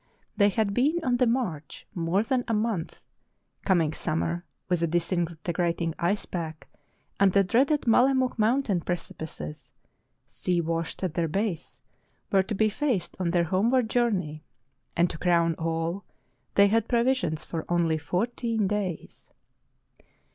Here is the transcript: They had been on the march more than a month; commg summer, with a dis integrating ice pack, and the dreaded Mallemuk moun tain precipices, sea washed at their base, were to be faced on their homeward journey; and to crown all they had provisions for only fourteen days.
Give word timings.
They 0.35 0.49
had 0.49 0.73
been 0.73 0.99
on 1.03 1.17
the 1.17 1.27
march 1.27 1.85
more 1.93 2.23
than 2.23 2.43
a 2.47 2.55
month; 2.55 3.03
commg 3.67 3.93
summer, 3.93 4.43
with 4.67 4.81
a 4.81 4.87
dis 4.87 5.11
integrating 5.13 5.93
ice 5.99 6.25
pack, 6.25 6.67
and 7.19 7.31
the 7.31 7.43
dreaded 7.43 7.81
Mallemuk 7.85 8.39
moun 8.39 8.63
tain 8.63 8.79
precipices, 8.79 9.71
sea 10.25 10.59
washed 10.59 11.03
at 11.03 11.13
their 11.13 11.27
base, 11.27 11.83
were 12.31 12.41
to 12.41 12.55
be 12.55 12.67
faced 12.67 13.15
on 13.19 13.29
their 13.29 13.43
homeward 13.43 13.91
journey; 13.91 14.43
and 14.97 15.07
to 15.11 15.19
crown 15.19 15.53
all 15.59 16.03
they 16.55 16.65
had 16.67 16.87
provisions 16.87 17.45
for 17.45 17.63
only 17.69 17.99
fourteen 17.99 18.65
days. 18.67 19.31